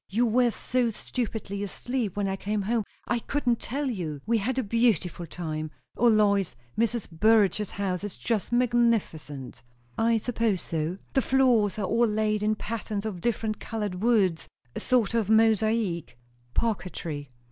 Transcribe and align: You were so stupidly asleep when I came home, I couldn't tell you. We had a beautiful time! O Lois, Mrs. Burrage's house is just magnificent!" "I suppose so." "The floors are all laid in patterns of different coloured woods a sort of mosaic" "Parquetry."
You 0.09 0.25
were 0.25 0.49
so 0.49 0.89
stupidly 0.89 1.61
asleep 1.63 2.15
when 2.17 2.27
I 2.27 2.35
came 2.35 2.63
home, 2.63 2.85
I 3.07 3.19
couldn't 3.19 3.59
tell 3.59 3.87
you. 3.87 4.19
We 4.25 4.39
had 4.39 4.57
a 4.57 4.63
beautiful 4.63 5.27
time! 5.27 5.69
O 5.95 6.07
Lois, 6.07 6.55
Mrs. 6.75 7.07
Burrage's 7.11 7.69
house 7.69 8.03
is 8.03 8.17
just 8.17 8.51
magnificent!" 8.51 9.61
"I 9.99 10.17
suppose 10.17 10.63
so." 10.63 10.97
"The 11.13 11.21
floors 11.21 11.77
are 11.77 11.85
all 11.85 12.07
laid 12.07 12.41
in 12.41 12.55
patterns 12.55 13.05
of 13.05 13.21
different 13.21 13.59
coloured 13.59 14.01
woods 14.01 14.49
a 14.75 14.79
sort 14.79 15.13
of 15.13 15.29
mosaic" 15.29 16.17
"Parquetry." 16.55 17.29